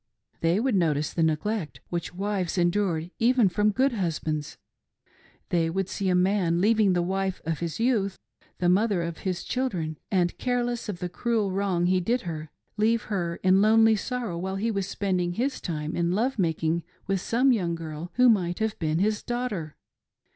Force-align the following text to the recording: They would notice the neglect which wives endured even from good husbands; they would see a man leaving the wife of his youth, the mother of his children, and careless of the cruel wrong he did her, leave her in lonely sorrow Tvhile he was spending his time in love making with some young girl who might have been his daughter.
They 0.39 0.59
would 0.59 0.73
notice 0.73 1.13
the 1.13 1.21
neglect 1.21 1.79
which 1.91 2.11
wives 2.15 2.57
endured 2.57 3.11
even 3.19 3.49
from 3.49 3.69
good 3.69 3.91
husbands; 3.91 4.57
they 5.49 5.69
would 5.69 5.87
see 5.89 6.09
a 6.09 6.15
man 6.15 6.59
leaving 6.59 6.93
the 6.93 7.03
wife 7.03 7.39
of 7.45 7.59
his 7.59 7.79
youth, 7.79 8.17
the 8.57 8.67
mother 8.67 9.03
of 9.03 9.19
his 9.19 9.43
children, 9.43 9.99
and 10.09 10.35
careless 10.39 10.89
of 10.89 10.97
the 10.97 11.07
cruel 11.07 11.51
wrong 11.51 11.85
he 11.85 11.99
did 11.99 12.21
her, 12.21 12.49
leave 12.77 13.03
her 13.13 13.35
in 13.43 13.61
lonely 13.61 13.95
sorrow 13.95 14.41
Tvhile 14.41 14.59
he 14.59 14.71
was 14.71 14.87
spending 14.87 15.33
his 15.33 15.61
time 15.61 15.95
in 15.95 16.13
love 16.13 16.39
making 16.39 16.81
with 17.05 17.21
some 17.21 17.51
young 17.51 17.75
girl 17.75 18.09
who 18.15 18.27
might 18.27 18.57
have 18.57 18.79
been 18.79 18.97
his 18.97 19.21
daughter. 19.21 19.75